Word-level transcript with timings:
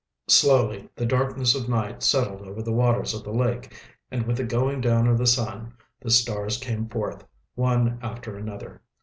Slowly 0.29 0.89
the 0.95 1.05
darkness 1.05 1.53
of 1.53 1.69
night 1.69 2.01
settled 2.01 2.41
over 2.41 2.63
the 2.63 2.71
waters 2.73 3.13
of 3.13 3.23
the 3.23 3.29
lake, 3.31 3.79
and 4.09 4.25
with 4.25 4.37
the 4.37 4.43
going 4.43 4.81
down 4.81 5.05
of 5.05 5.19
the 5.19 5.27
sun 5.27 5.75
the 6.01 6.09
stars 6.09 6.57
came 6.57 6.89
forth, 6.89 7.23
one 7.53 7.99
after 8.01 8.35
another. 8.35 8.81